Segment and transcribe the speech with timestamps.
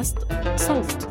[0.00, 0.18] بودكاست
[0.56, 1.08] صوت.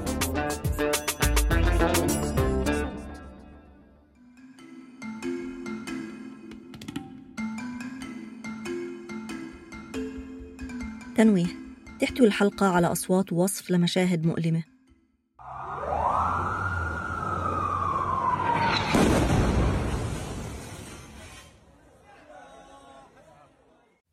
[11.17, 11.45] تنويه.
[12.01, 14.63] تحتوي الحلقة على أصوات ووصف لمشاهد مؤلمة.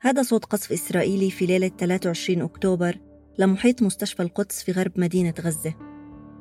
[0.01, 2.99] هذا صوت قصف إسرائيلي في ليلة 23 أكتوبر
[3.39, 5.75] لمحيط مستشفى القدس في غرب مدينة غزة.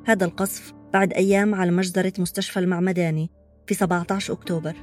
[0.06, 3.30] هذا القصف بعد أيام على مجزرة مستشفى المعمداني
[3.66, 4.76] في 17 أكتوبر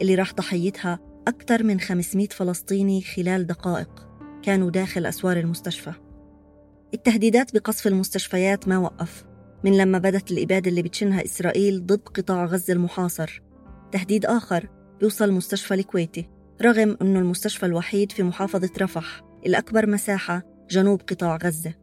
[0.00, 4.08] اللي راح ضحيتها أكثر من 500 فلسطيني خلال دقائق
[4.42, 5.92] كانوا داخل أسوار المستشفى.
[6.94, 9.24] التهديدات بقصف المستشفيات ما وقف
[9.64, 13.42] من لما بدت الإبادة اللي بتشنها إسرائيل ضد قطاع غزة المحاصر.
[13.92, 14.68] تهديد آخر
[15.00, 16.28] بيوصل مستشفى الكويتي
[16.62, 21.74] رغم أنه المستشفى الوحيد في محافظة رفح الأكبر مساحة جنوب قطاع غزة.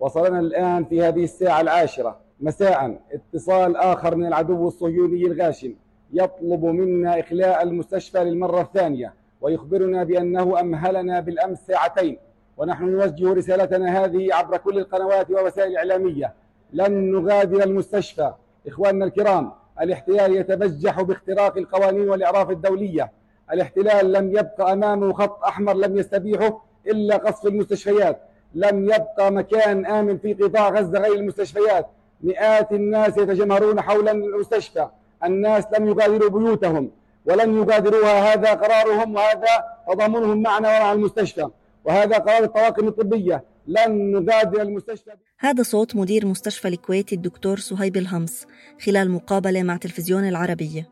[0.00, 2.20] وصلنا الآن في هذه الساعة العاشرة.
[2.40, 3.00] مساء.
[3.12, 5.74] اتصال آخر من العدو الصهيوني الغاشم.
[6.12, 9.14] يطلب منا إخلاء المستشفى للمرة الثانية.
[9.40, 12.18] ويخبرنا بأنه أمهلنا بالأمس ساعتين.
[12.56, 16.34] ونحن نوجه رسالتنا هذه عبر كل القنوات ووسائل الإعلامية
[16.72, 18.32] لن نغادر المستشفى.
[18.66, 23.12] إخواننا الكرام الاحتلال يتبجح باختراق القوانين والإعراف الدولية.
[23.52, 28.20] الاحتلال لم يبقى أمامه خط أحمر لم يستبيحه إلا قصف المستشفيات.
[28.54, 31.86] لم يبقى مكان آمن في قطاع غزة غير المستشفيات.
[32.22, 34.88] مئات الناس يتجمهرون حول المستشفى.
[35.24, 36.90] الناس لم يغادروا بيوتهم
[37.24, 38.34] ولن يغادروها.
[38.34, 41.48] هذا قرارهم وهذا تضامنهم معنا ومع المستشفى.
[41.84, 43.44] وهذا قرار الطواقم الطبية.
[43.66, 45.10] لن نغادر المستشفى.
[45.38, 48.46] هذا صوت مدير مستشفى الكويت الدكتور صهيب الهمس
[48.86, 50.88] خلال مقابلة مع تلفزيون العربية.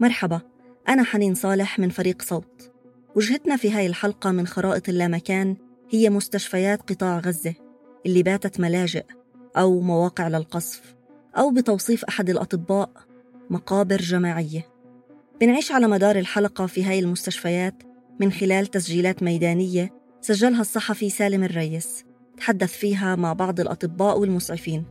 [0.00, 0.40] مرحبا
[0.88, 2.70] أنا حنين صالح من فريق صوت.
[3.16, 5.56] وجهتنا في هاي الحلقة من خرائط اللامكان
[5.90, 7.54] هي مستشفيات قطاع غزة
[8.06, 9.04] اللي باتت ملاجئ
[9.56, 10.94] أو مواقع للقصف
[11.36, 12.90] أو بتوصيف أحد الأطباء
[13.50, 14.66] مقابر جماعية.
[15.40, 17.74] بنعيش على مدار الحلقة في هاي المستشفيات
[18.20, 22.04] من خلال تسجيلات ميدانية سجلها الصحفي سالم الريس
[22.36, 24.84] تحدث فيها مع بعض الأطباء والمسعفين.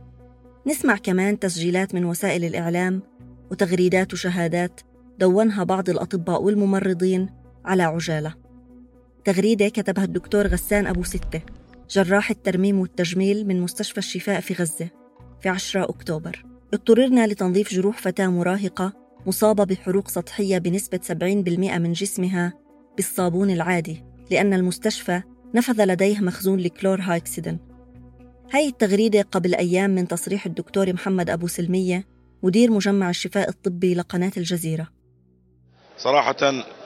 [0.66, 3.02] نسمع كمان تسجيلات من وسائل الإعلام
[3.50, 4.80] وتغريدات وشهادات
[5.18, 8.34] دونها بعض الأطباء والممرضين على عجالة.
[9.24, 11.42] تغريدة كتبها الدكتور غسان أبو ستة
[11.90, 14.88] جراح الترميم والتجميل من مستشفى الشفاء في غزة
[15.40, 16.44] في 10 أكتوبر.
[16.74, 18.92] اضطررنا لتنظيف جروح فتاة مراهقة
[19.26, 22.52] مصابة بحروق سطحية بنسبة 70% من جسمها
[22.96, 25.22] بالصابون العادي لأن المستشفى
[25.54, 27.58] نفذ لديه مخزون لكلور هايكسيدن
[28.52, 32.06] هاي التغريدة قبل أيام من تصريح الدكتور محمد أبو سلمية
[32.42, 34.88] مدير مجمع الشفاء الطبي لقناة الجزيرة.
[35.96, 36.36] صراحة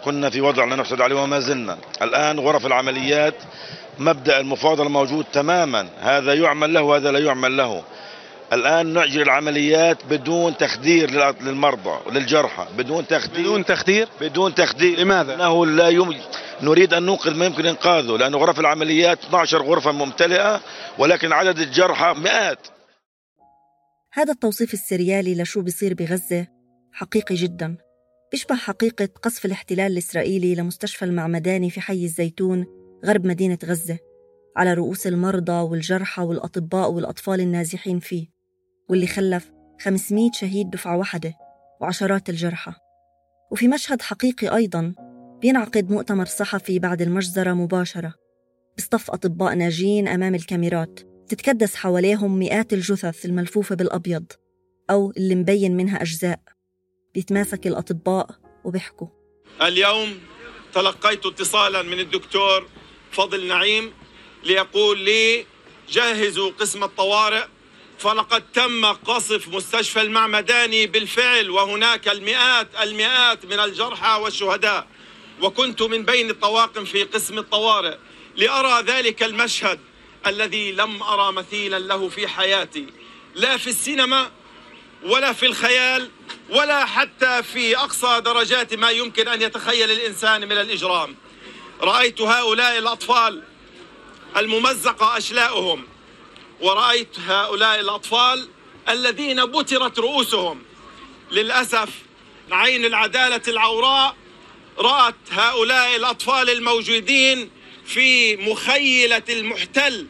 [0.05, 1.79] كنا في وضع لا نحسد عليه وما زلنا.
[2.03, 3.35] الآن غرف العمليات
[3.99, 5.89] مبدأ المفاضلة موجود تماما.
[6.01, 7.83] هذا يعمل له وهذا لا يعمل له.
[8.53, 11.11] الآن نعجل العمليات بدون تخدير
[11.43, 13.41] للمرضى وللجرحى بدون تخدير.
[13.41, 15.01] بدون تخدير؟ بدون تخدير.
[15.01, 16.15] لماذا؟ إنه لا يم...
[16.63, 20.61] نريد أن ننقذ ما يمكن إنقاذه لأن غرف العمليات 12 غرفه ممتلئة
[20.99, 22.59] ولكن عدد الجرحى مئات.
[24.13, 26.47] هذا التوصيف السريالي لشو بيصير بغزة؟
[26.93, 27.77] حقيقي جدا.
[28.35, 32.67] بيشبه حقيقة قصف الاحتلال الإسرائيلي لمستشفى المعمداني في حي الزيتون
[33.05, 33.99] غرب مدينة غزة
[34.57, 38.27] على رؤوس المرضى والجرحى والأطباء والأطفال النازحين فيه
[38.89, 41.35] واللي خلف 500 شهيد دفعة واحدة
[41.81, 42.73] وعشرات الجرحى.
[43.51, 44.95] وفي مشهد حقيقي أيضا
[45.41, 48.15] بينعقد مؤتمر صحفي بعد المجزرة مباشرة
[48.79, 54.25] بصطف أطباء ناجين أمام الكاميرات تتكدس حواليهم مئات الجثث الملفوفة بالأبيض
[54.91, 56.54] أو اللي مبين منها أجزاء.
[57.15, 58.27] بيتماسك الأطباء
[58.65, 59.07] وبيحكوا.
[59.63, 60.21] اليوم
[60.75, 62.69] تلقيت اتصالا من الدكتور
[63.13, 63.93] فضل نعيم
[64.45, 65.47] ليقول لي
[65.91, 67.45] جهزوا قسم الطوارئ.
[67.99, 74.87] فلقد تم قصف مستشفى المعمداني بالفعل وهناك المئات المئات من الجرحى والشهداء.
[75.43, 77.97] وكنت من بين الطواقم في قسم الطوارئ
[78.37, 79.81] لأرى ذلك المشهد
[80.27, 82.87] الذي لم أرى مثيلا له في حياتي.
[83.35, 84.31] لا في السينما
[85.05, 86.11] ولا في الخيال
[86.51, 91.17] ولا حتى في أقصى درجات ما يمكن أن يتخيل الإنسان من الإجرام.
[91.81, 93.43] رأيت هؤلاء الأطفال
[94.37, 95.87] الممزقة أشلاؤهم
[96.61, 98.49] ورأيت هؤلاء الأطفال
[98.89, 100.63] الذين بترت رؤوسهم.
[101.31, 101.89] للأسف
[102.51, 104.17] عين العدالة العوراء
[104.79, 107.51] رأت هؤلاء الأطفال الموجودين
[107.87, 110.07] في مخيلة المحتل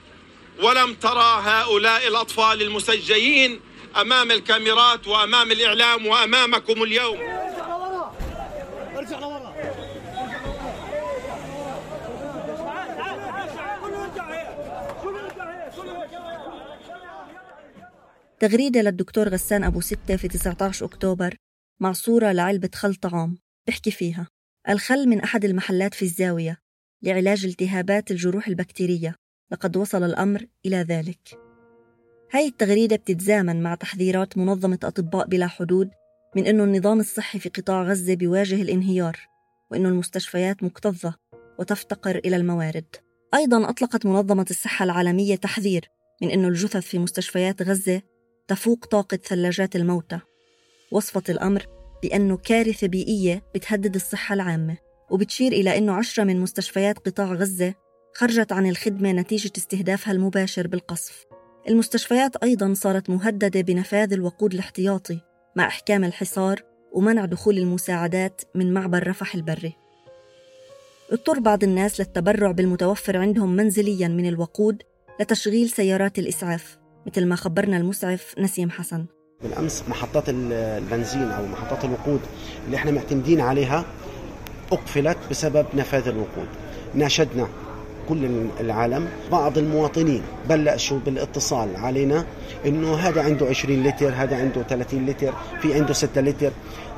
[0.62, 3.60] ولم ترى هؤلاء الأطفال المسجلين
[4.00, 7.18] أمام الكاميرات وأمام الإعلام وأمامكم اليوم.
[18.40, 21.34] تغريدة للدكتور غسان أبو ستة في 19 أكتوبر
[21.80, 24.26] مع صورة لعلبة خل طعام بحكي فيها.
[24.68, 26.58] الخل من أحد المحلات في الزاوية
[27.02, 29.14] لعلاج التهابات الجروح البكتيرية.
[29.52, 31.43] لقد وصل الأمر إلى ذلك.
[32.34, 35.90] هاي التغريدة بتتزامن مع تحذيرات منظمة أطباء بلا حدود
[36.36, 39.16] من أنه النظام الصحي في قطاع غزة بيواجه الانهيار
[39.70, 41.14] وأنه المستشفيات مكتظة
[41.58, 42.84] وتفتقر إلى الموارد.
[43.34, 45.88] أيضا أطلقت منظمة الصحة العالمية تحذير
[46.22, 48.02] من أنه الجثث في مستشفيات غزة
[48.48, 50.18] تفوق طاقة ثلاجات الموتى.
[50.92, 51.66] وصفت الأمر
[52.02, 54.76] بأنه كارثة بيئية بتهدد الصحة العامة
[55.10, 57.74] وبتشير إلى أنه عشرة من مستشفيات قطاع غزة
[58.14, 61.33] خرجت عن الخدمة نتيجة استهدافها المباشر بالقصف.
[61.68, 65.20] المستشفيات أيضا صارت مهددة بنفاذ الوقود الاحتياطي
[65.56, 66.62] مع إحكام الحصار
[66.92, 69.72] ومنع دخول المساعدات من معبر رفح البري.
[71.12, 74.82] اضطر بعض الناس للتبرع بالمتوفر عندهم منزليا من الوقود
[75.20, 79.06] لتشغيل سيارات الإسعاف مثل ما خبرنا المسعف نسيم حسن.
[79.42, 82.20] بالأمس محطات البنزين أو محطات الوقود
[82.66, 83.84] اللي إحنا معتمدين عليها
[84.72, 86.48] أقفلت بسبب نفاذ الوقود.
[86.94, 87.48] ناشدنا
[88.08, 92.24] كل العالم بعض المواطنين بلشوا بالاتصال علينا
[92.66, 96.52] إنه هذا عنده 20 لتر هذا عنده 30 لتر في عنده 6 لتر.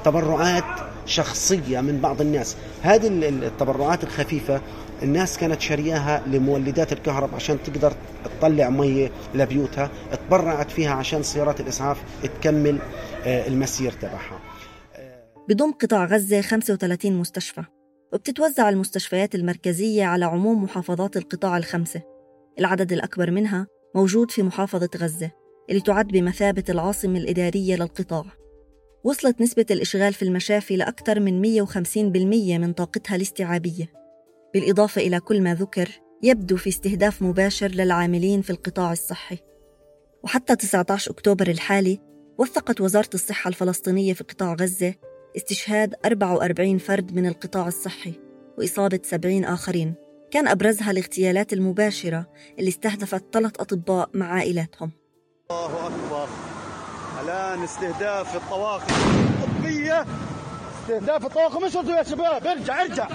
[0.05, 0.65] تبرعات
[1.07, 2.57] شخصية من بعض الناس.
[2.83, 4.61] هذه التبرعات الخفيفة
[5.03, 7.93] الناس كانت شارياها لمولدات الكهرباء عشان تقدر
[8.41, 9.91] تطلع مية لبيوتها
[10.29, 12.79] تبرعت فيها عشان سيارات الإسعاف تكمل
[13.25, 14.41] آه، المسير تبعها.
[15.49, 17.63] بضم قطاع غزة 35 مستشفى.
[18.13, 22.03] وبتتوزع المستشفيات المركزية على عموم محافظات القطاع الخمسة.
[22.59, 25.31] العدد الأكبر منها موجود في محافظة غزة
[25.71, 28.25] اللي تعد بمثابة العاصمة الإدارية للقطاع.
[29.05, 33.93] وصلت نسبة الإشغال في المشافي لأكثر من 150% من طاقتها الاستيعابية.
[34.55, 35.89] بالإضافة إلى كل ما ذكر
[36.23, 39.39] يبدو في استهداف مباشر للعاملين في القطاع الصحي.
[40.23, 42.01] وحتى 19 أكتوبر الحالي
[42.39, 44.95] وثقت وزارة الصحة الفلسطينية في قطاع غزة
[45.37, 48.13] استشهاد 44 فرد من القطاع الصحي
[48.59, 49.95] وإصابة 70 آخرين.
[50.31, 52.27] كان أبرزها الاغتيالات المباشرة
[52.59, 54.93] اللي استهدفت ثلاث أطباء مع عائلاتهم.
[55.51, 56.29] الله أكبر.
[57.25, 58.95] الآن استهداف الطواقم.
[59.43, 60.05] الطبية
[60.83, 61.65] استهداف الطواقم.
[61.65, 62.47] اشرطوا يا شباب.
[62.47, 63.09] ارجع ارجع.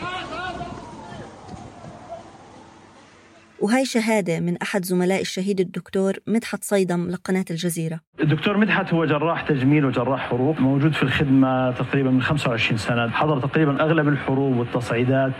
[3.61, 7.99] وهي شهادة من أحد زملاء الشهيد الدكتور مدحت صيدم لقناة الجزيرة.
[8.21, 13.09] الدكتور مدحت هو جراح تجميل وجراح حروق موجود في الخدمة تقريبا من 25 سنة.
[13.09, 15.31] حضر تقريبا أغلب الحروب والتصعيدات.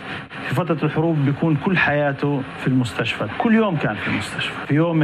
[0.48, 3.28] في فترة الحروب بيكون كل حياته في المستشفى.
[3.38, 4.54] كل يوم كان في المستشفى.
[4.68, 5.04] في يوم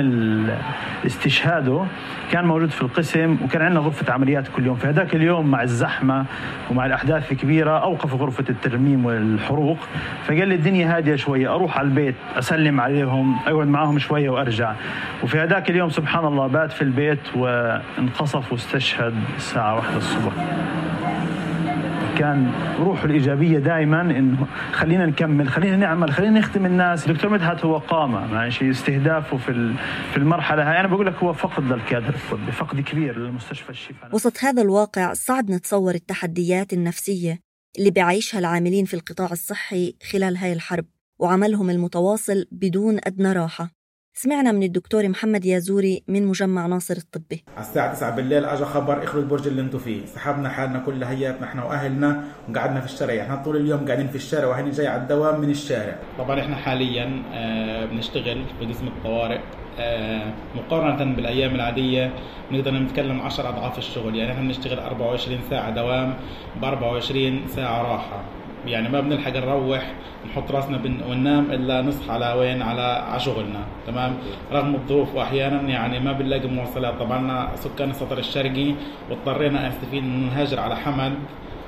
[1.06, 1.86] استشهاده
[2.32, 4.76] كان موجود في القسم وكان عندنا غرفة عمليات كل يوم.
[4.76, 6.26] في هذاك اليوم مع الزحمة
[6.72, 9.78] ومع الأحداث الكبيرة أوقف غرفة الترميم والحروق.
[10.26, 14.76] فقال لي الدنيا هادية شوية أروح على البيت أسلم عليهم أقعد معاهم شوية وأرجع.
[15.24, 20.34] وفي هذاك اليوم سبحان الله بات في البيت وانقصف واستشهد الساعة واحدة الصبح.
[22.18, 27.08] كان روحه الإيجابية دائما إنه خلينا نكمل خلينا نعمل خلينا نخدم الناس.
[27.08, 29.74] دكتور مدحت هو قامة ماشي استهدافه في
[30.12, 30.80] في المرحلة هاي.
[30.80, 35.52] أنا بقول لك هو فقد للكادر الطبي فقد كبير للمستشفى الشفاء وسط هذا الواقع صعب
[35.52, 37.40] نتصور التحديات النفسية
[37.78, 40.86] اللي بيعيشها العاملين في القطاع الصحي خلال هاي الحرب.
[41.20, 43.70] وعملهم المتواصل بدون أدنى راحة.
[44.14, 47.44] سمعنا من الدكتور محمد يازوري من مجمع ناصر الطبي.
[47.58, 50.06] على الساعة 9 بالليل اجى خبر اخرج البرج اللي أنتم فيه.
[50.06, 53.22] سحبنا حالنا كل هياتنا إحنا وأهلنا وقعدنا في الشارع.
[53.22, 56.00] إحنا طول اليوم قاعدين في الشارع وهني جاي على الدوام من الشارع.
[56.18, 59.40] طبعا إحنا حاليا آه، بنشتغل في قسم الطوارئ.
[59.80, 62.14] آه، مقارنة بالأيام العادية
[62.52, 64.16] نقدر نتكلم 10 أضعاف الشغل.
[64.16, 66.14] يعني إحنا بنشتغل 24 ساعة دوام
[66.62, 68.24] ب 24 ساعة راحة.
[68.68, 69.92] يعني ما بنلحق نروح
[70.30, 74.18] نحط راسنا وننام إلا نصحى على وين؟ على على شغلنا تمام؟
[74.52, 76.94] رغم الظروف واحيانا يعني ما بنلاقي مواصلات.
[77.00, 78.74] طبعا سكان السطر الشرقي
[79.10, 81.14] واضطرينا اسفين نهاجر على حمد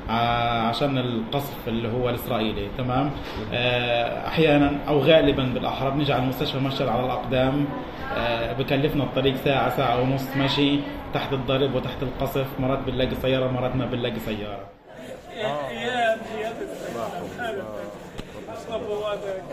[0.09, 3.11] عشان القصف اللي هو الإسرائيلي تمام؟
[3.53, 7.65] آه، أحيانا أو غالبا بالأحرى بنيجي على المستشفى مشي على الأقدام.
[8.17, 10.79] آه، بكلفنا الطريق ساعة ساعة ونص مشي
[11.13, 12.47] تحت الضرب وتحت القصف.
[12.59, 14.65] مرات بنلاقي سيارة مرات ما بنلاقي سيارة.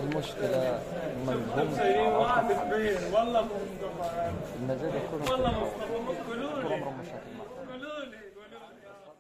[0.02, 0.80] المشكلة
[1.26, 1.68] ملهم
[3.12, 3.48] والله
[5.30, 5.72] والله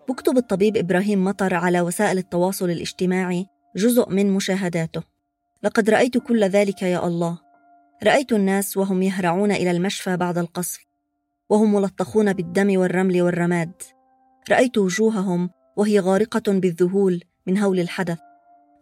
[0.08, 5.02] بكتب الطبيب إبراهيم مطر على وسائل التواصل الاجتماعي جزء من مشاهداته.
[5.62, 7.38] لقد رأيت كل ذلك يا الله.
[8.04, 10.86] رأيت الناس وهم يهرعون إلى المشفى بعد القصف
[11.48, 13.72] وهم ملطخون بالدم والرمل والرماد.
[14.50, 18.25] رأيت وجوههم وهي غارقة بالذهول من هول الحدث.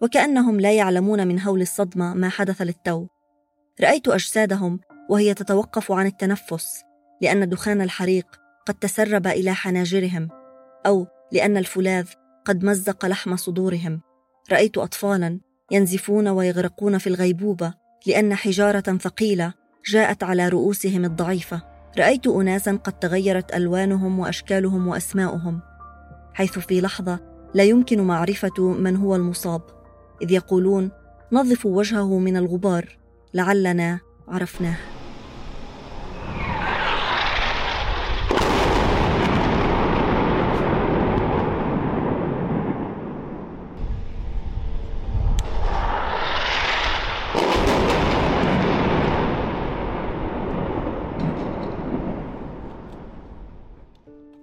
[0.04, 3.06] وكأنهم لا يعلمون من هول الصدمة ما حدث للتو.
[3.80, 4.80] رأيت أجسادهم
[5.10, 6.82] وهي تتوقف عن التنفس
[7.20, 8.26] لأن دخان الحريق
[8.66, 10.28] قد تسرب إلى حناجرهم
[10.86, 12.06] أو لأن الفولاذ
[12.44, 14.00] قد مزق لحم صدورهم.
[14.52, 17.74] رأيت أطفالا ينزفون ويغرقون في الغيبوبة
[18.06, 19.54] لأن حجارة ثقيلة
[19.86, 21.62] جاءت على رؤوسهم الضعيفة.
[21.98, 25.60] رأيت أناسا قد تغيرت ألوانهم وأشكالهم وأسماؤهم
[26.34, 27.20] حيث في لحظة
[27.54, 29.83] لا يمكن معرفة من هو المصاب.
[30.22, 30.90] إذ يقولون
[31.32, 32.98] نظفوا وجهه من الغبار
[33.34, 34.76] لعلنا عرفناه.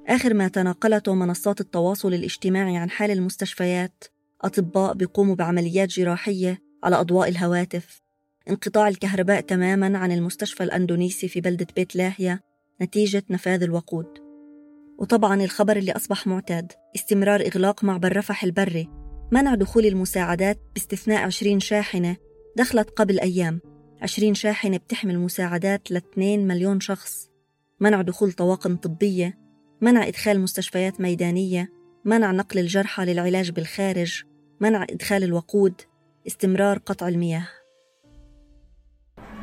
[0.07, 4.03] آخر ما تناقلته منصات التواصل الاجتماعي عن حال المستشفيات
[4.41, 8.01] أطباء بيقوموا بعمليات جراحية على أضواء الهواتف.
[8.49, 12.39] انقطاع الكهرباء تماما عن المستشفى الأندونيسي في بلدة بيت لاهيا
[12.81, 14.07] نتيجة نفاذ الوقود.
[14.99, 18.89] وطبعا الخبر اللي أصبح معتاد استمرار إغلاق معبر رفح البري
[19.31, 22.17] منع دخول المساعدات باستثناء 20 شاحنة
[22.57, 23.61] دخلت قبل أيام.
[24.01, 27.29] 20 شاحنة بتحمل مساعدات ل 2 مليون شخص.
[27.79, 29.37] منع دخول طواقم طبية
[29.81, 31.69] منع إدخال مستشفيات ميدانية
[32.05, 34.23] منع نقل الجرحى للعلاج بالخارج.
[34.61, 35.73] منع إدخال الوقود
[36.27, 37.47] استمرار قطع المياه.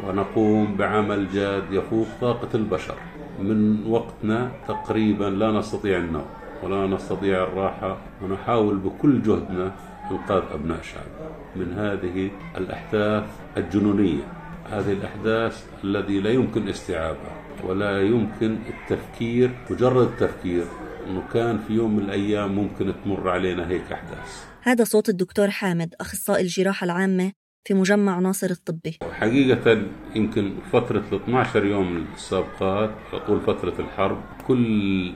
[0.05, 2.99] ونقوم بعمل جاد يفوق طاقة البشر.
[3.41, 6.27] من وقتنا تقريبا لا نستطيع النوم
[6.63, 9.75] ولا نستطيع الراحة ونحاول بكل جهدنا
[10.11, 11.11] إنقاذ أبناء الشعب
[11.57, 13.25] من هذه الأحداث
[13.57, 14.25] الجنونية.
[14.71, 17.35] هذه الأحداث الذي لا يمكن استيعابها
[17.65, 20.65] ولا يمكن التفكير مجرد التفكير
[21.09, 24.45] إنه كان في يوم من الأيام ممكن تمر علينا هيك أحداث.
[24.62, 27.33] هذا صوت الدكتور حامد أخصائي الجراحة العامة
[27.65, 28.99] في مجمع ناصر الطبي.
[29.12, 29.83] حقيقة
[30.15, 32.91] يمكن فترة ال 12 يوم السابقات
[33.27, 35.12] طول فترة الحرب كل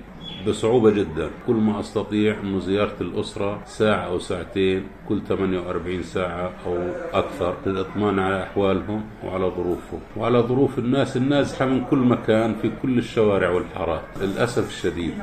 [0.46, 1.30] بصعوبة جدا.
[1.46, 6.76] كل ما أستطيع أنه زيارة الأسرة ساعة أو ساعتين كل 48 ساعة أو
[7.12, 10.00] أكثر للإطمئنان على أحوالهم وعلى ظروفهم.
[10.16, 15.14] وعلى ظروف الناس النازحة من كل مكان في كل الشوارع والحارات للأسف الشديد.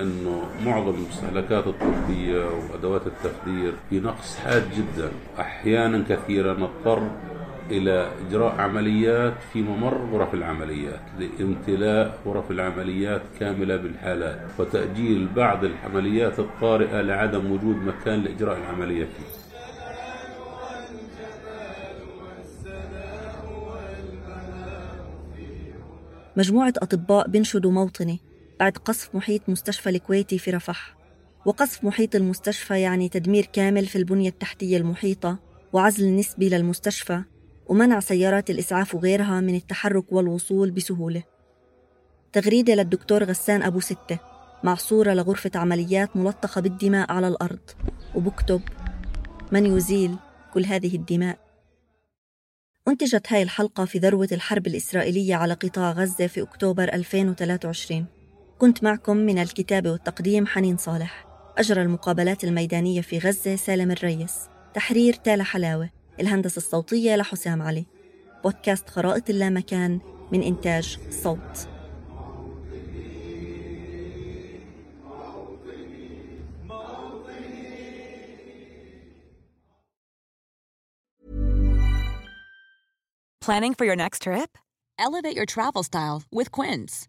[0.00, 5.10] إنه معظم المستهلكات الطبية وأدوات التخدير في نقص حاد جدا.
[5.40, 7.10] أحيانا كثيره نضطر
[7.70, 16.38] إلى إجراء عمليات في ممر غرف العمليات لامتلاء غرف العمليات كاملة بالحالات وتأجيل بعض العمليات
[16.38, 19.42] الطارئة لعدم وجود مكان لإجراء العملية فيه.
[26.36, 28.31] مجموعة أطباء بنشدوا موطني.
[28.62, 30.96] بعد قصف محيط مستشفى الكويتي في رفح.
[31.44, 35.38] وقصف محيط المستشفى يعني تدمير كامل في البنية التحتية المحيطة
[35.72, 37.22] وعزل نسبي للمستشفى
[37.66, 41.22] ومنع سيارات الإسعاف وغيرها من التحرك والوصول بسهولة.
[42.32, 44.18] تغريدة للدكتور غسان أبو ستة
[44.64, 47.70] مع صورة لغرفة عمليات ملطخة بالدماء على الأرض.
[48.14, 48.62] وبكتب
[49.52, 50.16] من يزيل
[50.54, 51.38] كل هذه الدماء؟
[52.88, 58.21] أنتجت هاي الحلقة في ذروة الحرب الإسرائيلية على قطاع غزة في أكتوبر 2023
[58.62, 61.26] كنت معكم من الكتابة والتقديم حنين صالح
[61.58, 64.34] أجرى المقابلات الميدانية في غزة سالم الريس
[64.74, 65.90] تحرير تالا حلاوة
[66.20, 67.86] الهندسة الصوتية لحسام علي
[68.44, 70.00] بودكاست خرائط اللامكان
[70.32, 71.68] من إنتاج صوت
[83.44, 84.56] Planning for your next trip?
[85.00, 87.08] Elevate your travel style with Quince.